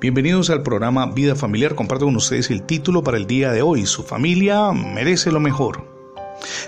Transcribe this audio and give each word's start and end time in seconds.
Bienvenidos 0.00 0.50
al 0.50 0.62
programa 0.62 1.06
Vida 1.06 1.34
Familiar. 1.34 1.74
Comparto 1.74 2.06
con 2.06 2.16
ustedes 2.16 2.50
el 2.50 2.62
título 2.62 3.02
para 3.02 3.16
el 3.16 3.26
día 3.26 3.52
de 3.52 3.62
hoy. 3.62 3.86
Su 3.86 4.02
familia 4.02 4.72
merece 4.72 5.30
lo 5.30 5.40
mejor. 5.40 5.86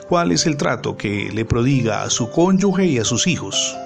¿Cuál 0.08 0.32
es 0.32 0.46
el 0.46 0.56
trato 0.56 0.96
que 0.96 1.30
le 1.32 1.44
prodiga 1.44 2.02
a 2.02 2.10
su 2.10 2.30
cónyuge 2.30 2.86
y 2.86 2.98
a 2.98 3.04
sus 3.04 3.26
hijos? 3.26 3.76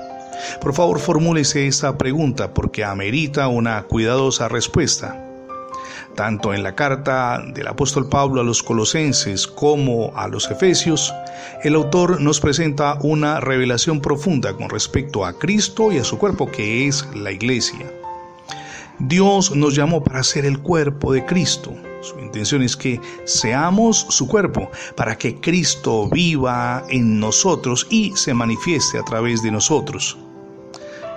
Por 0.61 0.75
favor, 0.75 1.01
formúlese 1.01 1.67
esta 1.67 1.97
pregunta 1.99 2.55
porque 2.55 2.85
amerita 2.85 3.49
una 3.49 3.83
cuidadosa 3.85 4.49
respuesta. 4.49 5.27
Tanto 6.15 6.53
en 6.53 6.63
la 6.63 6.75
carta 6.75 7.43
del 7.55 7.69
apóstol 7.69 8.09
Pablo 8.09 8.41
a 8.41 8.45
los 8.45 8.63
colosenses 8.63 9.47
como 9.47 10.13
a 10.17 10.29
los 10.29 10.51
efesios, 10.51 11.15
el 11.63 11.75
autor 11.75 12.21
nos 12.21 12.41
presenta 12.41 12.99
una 13.03 13.41
revelación 13.41 14.01
profunda 14.01 14.55
con 14.55 14.71
respecto 14.71 15.25
a 15.25 15.39
Cristo 15.39 15.93
y 15.93 15.99
a 15.99 16.05
su 16.05 16.19
cuerpo 16.19 16.51
que 16.51 16.89
es 16.89 17.07
la 17.15 17.33
iglesia. 17.33 18.00
Dios 19.01 19.57
nos 19.57 19.75
llamó 19.75 20.05
para 20.05 20.23
ser 20.23 20.45
el 20.45 20.59
cuerpo 20.59 21.15
de 21.15 21.25
Cristo. 21.25 21.75
Su 22.03 22.19
intención 22.19 22.63
es 22.63 22.77
que 22.77 23.01
seamos 23.25 24.07
su 24.11 24.29
cuerpo, 24.29 24.71
para 24.95 25.17
que 25.17 25.41
Cristo 25.41 26.09
viva 26.11 26.85
en 26.91 27.19
nosotros 27.19 27.87
y 27.89 28.15
se 28.15 28.35
manifieste 28.35 28.99
a 28.99 29.03
través 29.03 29.43
de 29.43 29.51
nosotros. 29.53 30.19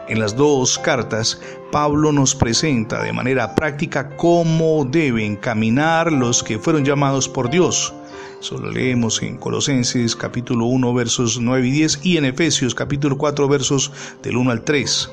En 0.08 0.20
las 0.20 0.36
dos 0.36 0.80
cartas, 0.80 1.42
Pablo 1.72 2.14
nos 2.14 2.36
presenta 2.36 3.04
de 3.04 3.12
manera 3.12 3.54
práctica 3.54 4.16
cómo 4.16 4.86
deben 4.86 5.36
caminar 5.36 6.12
los 6.12 6.42
que 6.42 6.60
fueron 6.60 6.86
llamados 6.86 7.28
por 7.28 7.50
Dios. 7.50 7.94
Eso 8.40 8.58
lo 8.58 8.72
leemos 8.72 9.22
en 9.22 9.38
Colosenses 9.38 10.16
capítulo 10.16 10.66
1 10.66 10.94
versos 10.94 11.40
9 11.40 11.68
y 11.68 11.72
10 11.72 12.00
y 12.04 12.18
en 12.18 12.26
Efesios 12.26 12.76
capítulo 12.76 13.18
4 13.18 13.48
versos 13.48 13.92
del 14.22 14.38
1 14.38 14.52
al 14.52 14.64
3. 14.64 15.10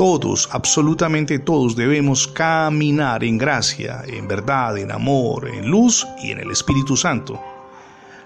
Todos, 0.00 0.48
absolutamente 0.50 1.38
todos, 1.38 1.76
debemos 1.76 2.26
caminar 2.26 3.22
en 3.22 3.36
gracia, 3.36 4.00
en 4.06 4.26
verdad, 4.26 4.78
en 4.78 4.90
amor, 4.90 5.46
en 5.46 5.68
luz 5.68 6.06
y 6.22 6.30
en 6.30 6.40
el 6.40 6.50
Espíritu 6.50 6.96
Santo. 6.96 7.38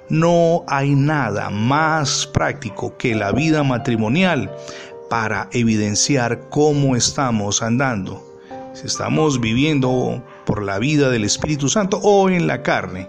No 0.08 0.62
hay 0.69 0.95
nada 0.95 1.50
más 1.50 2.28
práctico 2.28 2.97
que 2.97 3.17
la 3.17 3.33
vida 3.33 3.64
matrimonial 3.64 4.55
para 5.11 5.48
evidenciar 5.50 6.48
cómo 6.48 6.95
estamos 6.95 7.61
andando. 7.61 8.22
Si 8.72 8.86
estamos 8.86 9.41
viviendo 9.41 10.22
por 10.47 10.62
la 10.62 10.78
vida 10.78 11.11
del 11.11 11.25
Espíritu 11.25 11.69
Santo 11.69 11.98
o 12.05 12.30
en 12.30 12.47
la 12.47 12.62
carne. 12.62 13.08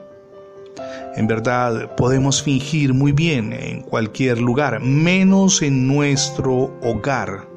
En 1.15 1.27
verdad, 1.27 1.95
podemos 1.95 2.41
fingir 2.41 2.95
muy 2.95 3.11
bien 3.11 3.53
en 3.53 3.81
cualquier 3.81 4.41
lugar, 4.41 4.79
menos 4.79 5.61
en 5.61 5.87
nuestro 5.87 6.75
hogar 6.81 7.53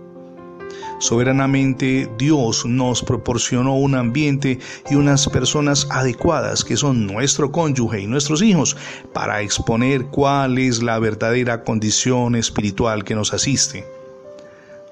Soberanamente 0.98 2.10
Dios 2.18 2.66
nos 2.66 3.02
proporcionó 3.02 3.76
un 3.76 3.94
ambiente 3.94 4.58
y 4.90 4.96
unas 4.96 5.28
personas 5.28 5.86
adecuadas 5.90 6.64
que 6.64 6.76
son 6.76 7.06
nuestro 7.06 7.52
cónyuge 7.52 8.00
y 8.00 8.06
nuestros 8.08 8.42
hijos 8.42 8.76
para 9.12 9.40
exponer 9.40 10.06
cuál 10.06 10.58
es 10.58 10.82
la 10.82 10.98
verdadera 10.98 11.62
condición 11.62 12.34
espiritual 12.34 13.04
que 13.04 13.14
nos 13.14 13.32
asiste. 13.32 13.86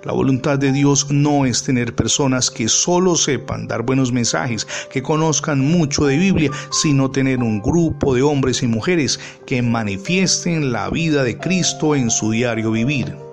La 0.05 0.13
voluntad 0.13 0.57
de 0.57 0.71
Dios 0.71 1.11
no 1.11 1.47
es 1.47 1.65
tener 1.65 1.93
personas 1.93 2.53
que 2.53 2.69
solo 2.69 3.17
sepan 3.17 3.67
dar 3.67 3.83
buenos 3.83 4.13
mensajes, 4.13 4.65
que 4.93 5.03
conozcan 5.03 5.59
mucho 5.59 6.07
de 6.07 6.17
Biblia, 6.17 6.53
sino 6.71 7.11
tener 7.11 7.41
un 7.41 7.61
grupo 7.61 8.15
de 8.15 8.23
hombres 8.23 8.63
y 8.63 8.69
mujeres 8.69 9.19
que 9.45 9.61
manifiesten 9.63 10.71
la 10.71 10.89
vida 10.91 11.25
de 11.25 11.37
Cristo 11.37 11.97
en 11.97 12.11
su 12.11 12.31
diario 12.31 12.71
vivir. 12.71 13.26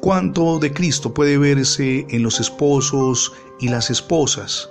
¿Cuánto 0.00 0.58
de 0.58 0.72
Cristo 0.72 1.12
puede 1.12 1.36
verse 1.36 2.06
en 2.08 2.22
los 2.22 2.40
esposos 2.40 3.34
y 3.60 3.68
las 3.68 3.90
esposas? 3.90 4.70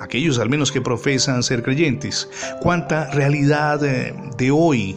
Aquellos 0.00 0.38
al 0.38 0.48
menos 0.48 0.72
que 0.72 0.80
profesan 0.80 1.42
ser 1.42 1.62
creyentes. 1.62 2.26
¿Cuánta 2.62 3.10
realidad 3.10 3.84
eh, 3.84 4.14
de 4.38 4.50
hoy, 4.50 4.96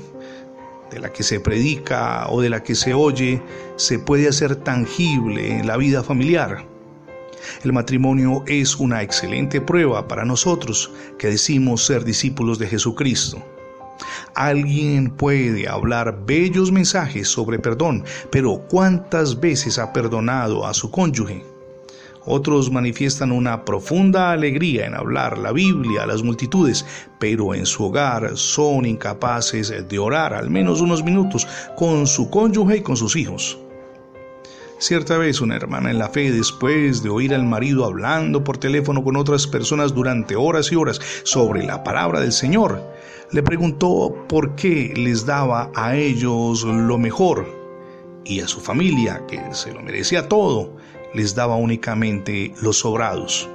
de 0.92 1.00
la 1.00 1.12
que 1.12 1.24
se 1.24 1.42
predica 1.42 2.26
o 2.30 2.40
de 2.42 2.50
la 2.50 2.64
que 2.64 2.74
se 2.74 2.94
oye, 2.94 3.42
se 3.76 4.00
puede 4.00 4.30
hacer 4.30 4.56
tangible 4.56 5.60
en 5.60 5.68
la 5.68 5.76
vida 5.76 6.04
familiar? 6.04 6.66
El 7.66 7.74
matrimonio 7.74 8.46
es 8.48 8.78
una 8.78 9.02
excelente 9.02 9.60
prueba 9.60 10.08
para 10.08 10.24
nosotros 10.24 10.90
que 11.20 11.28
decimos 11.28 11.86
ser 11.86 12.06
discípulos 12.06 12.60
de 12.60 12.68
Jesucristo. 12.68 13.44
Alguien 14.34 15.10
puede 15.10 15.68
hablar 15.68 16.26
bellos 16.26 16.72
mensajes 16.72 17.28
sobre 17.28 17.60
perdón, 17.60 18.04
pero 18.32 18.62
¿cuántas 18.70 19.40
veces 19.40 19.80
ha 19.80 19.94
perdonado 19.94 20.66
a 20.66 20.74
su 20.74 20.92
cónyuge? 20.92 21.44
Otros 22.28 22.72
manifiestan 22.72 23.32
una 23.32 23.64
profunda 23.64 24.32
alegría 24.32 24.88
en 24.88 24.96
hablar 24.96 25.38
la 25.38 25.52
Biblia 25.52 26.04
a 26.04 26.08
las 26.08 26.24
multitudes, 26.24 26.84
pero 27.20 27.54
en 27.54 27.68
su 27.68 27.86
hogar 27.86 28.36
son 28.36 28.86
incapaces 28.86 29.72
de 29.88 30.00
orar 30.00 30.34
al 30.34 30.50
menos 30.50 30.82
unos 30.82 31.04
minutos 31.04 31.48
con 31.78 32.08
su 32.08 32.30
cónyuge 32.32 32.78
y 32.78 32.82
con 32.82 32.98
sus 32.98 33.16
hijos. 33.16 33.60
Cierta 34.78 35.18
vez 35.18 35.40
una 35.40 35.56
hermana 35.56 35.90
en 35.90 36.00
la 36.00 36.10
fe, 36.10 36.32
después 36.32 37.02
de 37.02 37.10
oír 37.10 37.34
al 37.34 37.46
marido 37.46 37.86
hablando 37.86 38.44
por 38.44 38.58
teléfono 38.58 39.04
con 39.04 39.16
otras 39.16 39.48
personas 39.48 39.94
durante 39.94 40.36
horas 40.36 40.70
y 40.72 40.76
horas 40.76 41.00
sobre 41.24 41.64
la 41.64 41.84
palabra 41.84 42.20
del 42.20 42.34
Señor, 42.34 42.84
le 43.32 43.42
preguntó 43.42 44.14
por 44.28 44.56
qué 44.56 44.94
les 44.96 45.26
daba 45.26 45.72
a 45.76 45.96
ellos 45.96 46.64
lo 46.64 46.98
mejor 46.98 47.48
y 48.26 48.42
a 48.42 48.48
su 48.48 48.60
familia, 48.60 49.24
que 49.28 49.42
se 49.54 49.72
lo 49.72 49.82
merecía 49.82 50.28
todo, 50.28 50.76
les 51.14 51.36
daba 51.36 51.56
únicamente 51.56 52.54
los 52.62 52.80
sobrados. 52.80 53.50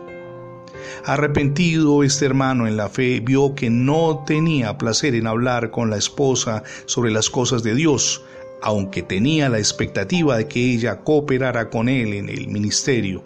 Arrepentido, 1.05 2.03
este 2.03 2.25
hermano 2.25 2.67
en 2.67 2.77
la 2.77 2.89
fe 2.89 3.21
vio 3.21 3.55
que 3.55 3.69
no 3.69 4.25
tenía 4.27 4.79
placer 4.79 5.15
en 5.15 5.27
hablar 5.27 5.71
con 5.71 5.91
la 5.91 5.97
esposa 5.97 6.63
sobre 6.87 7.11
las 7.11 7.29
cosas 7.29 7.63
de 7.63 7.75
Dios, 7.75 8.25
aunque 8.62 9.03
tenía 9.03 9.48
la 9.48 9.59
expectativa 9.59 10.37
de 10.37 10.48
que 10.48 10.72
ella 10.75 11.00
cooperara 11.00 11.71
con 11.71 11.88
él 11.88 12.15
en 12.15 12.28
el 12.28 12.48
ministerio. 12.48 13.22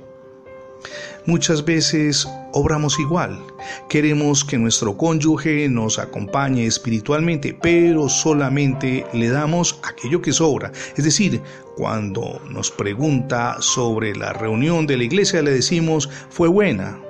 Muchas 1.27 1.65
veces 1.65 2.29
obramos 2.53 2.99
igual. 2.99 3.43
Queremos 3.89 4.45
que 4.45 4.59
nuestro 4.59 4.95
cónyuge 4.97 5.69
nos 5.71 5.99
acompañe 5.99 6.67
espiritualmente, 6.67 7.57
pero 7.61 8.11
solamente 8.11 9.07
le 9.15 9.31
damos 9.31 9.81
aquello 9.83 10.21
que 10.21 10.35
sobra. 10.35 10.71
Es 10.97 11.05
decir, 11.05 11.41
cuando 11.77 12.43
nos 12.51 12.71
pregunta 12.71 13.57
sobre 13.61 14.15
la 14.15 14.35
reunión 14.35 14.87
de 14.87 14.99
la 14.99 15.05
iglesia, 15.05 15.41
le 15.41 15.53
decimos 15.53 16.11
fue 16.29 16.49
buena. 16.49 17.01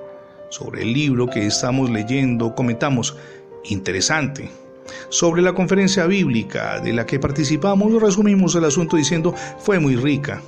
Sobre 0.48 0.82
el 0.82 0.92
libro 0.92 1.26
que 1.26 1.44
estamos 1.46 1.90
leyendo, 1.90 2.54
comentamos 2.54 3.16
interesante. 3.64 4.48
Sobre 5.08 5.42
la 5.42 5.54
conferencia 5.54 6.06
bíblica 6.06 6.80
de 6.80 6.92
la 6.92 7.06
que 7.06 7.18
participamos, 7.18 8.00
resumimos 8.00 8.54
el 8.54 8.64
asunto 8.64 8.96
diciendo 8.96 9.34
fue 9.58 9.78
muy 9.78 9.96
rica. 9.96 10.42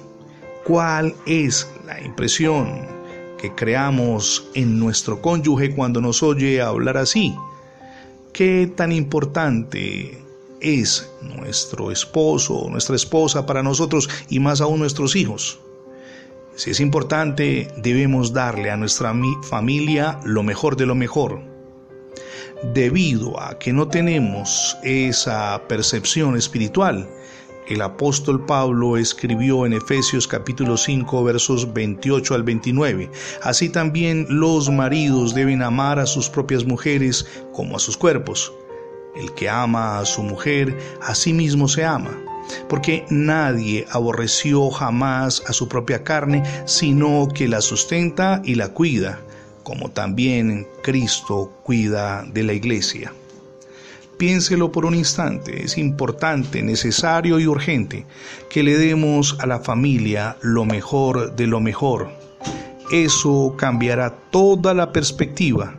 ¿Cuál 0.64 1.14
es 1.26 1.70
la 1.86 2.00
impresión 2.02 2.96
que 3.36 3.54
creamos 3.54 4.48
en 4.54 4.78
nuestro 4.78 5.20
cónyuge 5.20 5.74
cuando 5.74 6.00
nos 6.00 6.22
oye 6.22 6.60
hablar 6.60 6.96
así. 6.96 7.34
¿Qué 8.32 8.70
tan 8.74 8.92
importante 8.92 10.22
es 10.60 11.10
nuestro 11.22 11.90
esposo 11.90 12.54
o 12.54 12.70
nuestra 12.70 12.96
esposa 12.96 13.46
para 13.46 13.62
nosotros 13.62 14.08
y 14.28 14.40
más 14.40 14.60
aún 14.60 14.80
nuestros 14.80 15.16
hijos? 15.16 15.58
Si 16.54 16.70
es 16.70 16.80
importante, 16.80 17.68
debemos 17.76 18.32
darle 18.32 18.70
a 18.70 18.76
nuestra 18.76 19.14
familia 19.42 20.18
lo 20.24 20.42
mejor 20.42 20.76
de 20.76 20.86
lo 20.86 20.94
mejor. 20.94 21.55
Debido 22.62 23.38
a 23.38 23.58
que 23.58 23.70
no 23.70 23.86
tenemos 23.86 24.78
esa 24.82 25.60
percepción 25.68 26.36
espiritual, 26.36 27.06
el 27.68 27.82
apóstol 27.82 28.46
Pablo 28.46 28.96
escribió 28.96 29.66
en 29.66 29.74
Efesios 29.74 30.26
capítulo 30.26 30.78
5 30.78 31.22
versos 31.22 31.74
28 31.74 32.34
al 32.34 32.44
29. 32.44 33.10
Así 33.42 33.68
también 33.68 34.26
los 34.30 34.70
maridos 34.70 35.34
deben 35.34 35.62
amar 35.62 35.98
a 35.98 36.06
sus 36.06 36.30
propias 36.30 36.64
mujeres 36.64 37.26
como 37.52 37.76
a 37.76 37.78
sus 37.78 37.96
cuerpos. 37.96 38.50
El 39.16 39.32
que 39.34 39.50
ama 39.50 39.98
a 39.98 40.06
su 40.06 40.22
mujer, 40.22 40.74
a 41.02 41.14
sí 41.14 41.34
mismo 41.34 41.68
se 41.68 41.84
ama, 41.84 42.16
porque 42.70 43.04
nadie 43.10 43.84
aborreció 43.90 44.70
jamás 44.70 45.42
a 45.46 45.52
su 45.52 45.68
propia 45.68 46.04
carne, 46.04 46.42
sino 46.64 47.28
que 47.34 47.48
la 47.48 47.60
sustenta 47.60 48.40
y 48.44 48.54
la 48.54 48.68
cuida, 48.68 49.20
como 49.66 49.90
también 49.90 50.64
Cristo 50.80 51.52
cuida 51.64 52.24
de 52.32 52.44
la 52.44 52.52
iglesia. 52.52 53.12
Piénselo 54.16 54.70
por 54.70 54.84
un 54.86 54.94
instante, 54.94 55.64
es 55.64 55.76
importante, 55.76 56.62
necesario 56.62 57.40
y 57.40 57.48
urgente 57.48 58.06
que 58.48 58.62
le 58.62 58.78
demos 58.78 59.36
a 59.40 59.46
la 59.46 59.58
familia 59.58 60.36
lo 60.40 60.64
mejor 60.64 61.34
de 61.34 61.48
lo 61.48 61.58
mejor. 61.58 62.12
Eso 62.92 63.56
cambiará 63.58 64.14
toda 64.30 64.72
la 64.72 64.92
perspectiva 64.92 65.74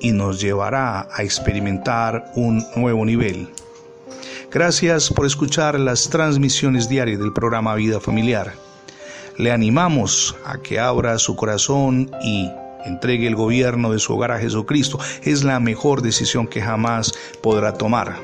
y 0.00 0.12
nos 0.12 0.40
llevará 0.40 1.08
a 1.12 1.24
experimentar 1.24 2.30
un 2.36 2.64
nuevo 2.76 3.04
nivel. 3.04 3.48
Gracias 4.52 5.10
por 5.10 5.26
escuchar 5.26 5.80
las 5.80 6.08
transmisiones 6.10 6.88
diarias 6.88 7.18
del 7.18 7.32
programa 7.32 7.74
Vida 7.74 7.98
Familiar. 7.98 8.52
Le 9.36 9.50
animamos 9.50 10.36
a 10.44 10.58
que 10.58 10.78
abra 10.78 11.18
su 11.18 11.34
corazón 11.34 12.08
y 12.22 12.52
entregue 12.86 13.26
el 13.26 13.36
gobierno 13.36 13.92
de 13.92 13.98
su 13.98 14.14
hogar 14.14 14.32
a 14.32 14.38
Jesucristo. 14.38 14.98
Es 15.22 15.44
la 15.44 15.60
mejor 15.60 16.02
decisión 16.02 16.46
que 16.46 16.62
jamás 16.62 17.12
podrá 17.42 17.74
tomar. 17.74 18.16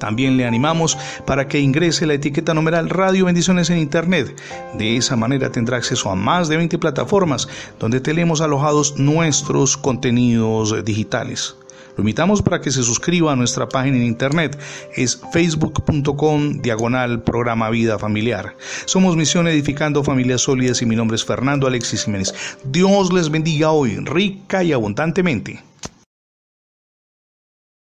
También 0.00 0.38
le 0.38 0.46
animamos 0.46 0.96
para 1.26 1.46
que 1.46 1.60
ingrese 1.60 2.06
la 2.06 2.14
etiqueta 2.14 2.54
numeral 2.54 2.88
Radio 2.88 3.26
Bendiciones 3.26 3.68
en 3.68 3.78
Internet. 3.78 4.34
De 4.74 4.96
esa 4.96 5.14
manera 5.14 5.52
tendrá 5.52 5.76
acceso 5.76 6.10
a 6.10 6.16
más 6.16 6.48
de 6.48 6.56
20 6.56 6.78
plataformas 6.78 7.46
donde 7.78 8.00
tenemos 8.00 8.40
alojados 8.40 8.96
nuestros 8.96 9.76
contenidos 9.76 10.84
digitales. 10.84 11.54
Lo 11.96 12.02
invitamos 12.02 12.42
para 12.42 12.60
que 12.60 12.70
se 12.70 12.82
suscriba 12.82 13.32
a 13.32 13.36
nuestra 13.36 13.68
página 13.68 13.96
en 13.96 14.04
internet. 14.04 14.58
Es 14.96 15.20
facebook.com 15.32 16.60
diagonal 16.60 17.22
programa 17.22 17.70
Vida 17.70 17.98
Familiar. 17.98 18.56
Somos 18.84 19.16
Misión 19.16 19.48
Edificando 19.48 20.04
Familias 20.04 20.42
Sólidas 20.42 20.82
y 20.82 20.86
mi 20.86 20.96
nombre 20.96 21.16
es 21.16 21.24
Fernando 21.24 21.66
Alexis 21.66 22.04
Jiménez. 22.04 22.34
Dios 22.64 23.12
les 23.12 23.30
bendiga 23.30 23.70
hoy 23.70 23.96
rica 23.96 24.62
y 24.62 24.72
abundantemente. 24.72 25.62